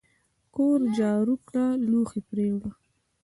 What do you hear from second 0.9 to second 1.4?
جارو